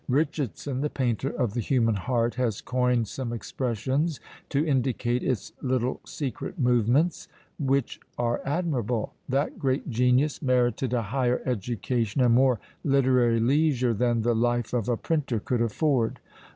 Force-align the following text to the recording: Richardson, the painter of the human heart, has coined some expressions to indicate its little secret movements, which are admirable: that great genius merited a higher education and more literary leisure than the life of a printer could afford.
Richardson, 0.09 0.81
the 0.81 0.89
painter 0.89 1.29
of 1.29 1.53
the 1.53 1.59
human 1.59 1.93
heart, 1.93 2.33
has 2.33 2.59
coined 2.59 3.07
some 3.07 3.31
expressions 3.31 4.19
to 4.49 4.65
indicate 4.65 5.21
its 5.23 5.53
little 5.61 6.01
secret 6.07 6.57
movements, 6.57 7.27
which 7.59 7.99
are 8.17 8.41
admirable: 8.43 9.13
that 9.29 9.59
great 9.59 9.91
genius 9.91 10.41
merited 10.41 10.91
a 10.95 11.03
higher 11.03 11.39
education 11.45 12.19
and 12.19 12.33
more 12.33 12.59
literary 12.83 13.39
leisure 13.39 13.93
than 13.93 14.23
the 14.23 14.33
life 14.33 14.73
of 14.73 14.89
a 14.89 14.97
printer 14.97 15.39
could 15.39 15.61
afford. 15.61 16.19